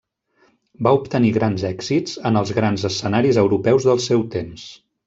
[0.87, 4.71] Va obtenir grans èxits en els grans escenaris europeus del seu temps.